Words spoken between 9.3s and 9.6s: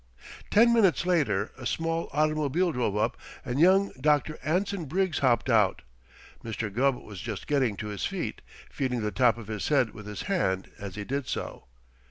of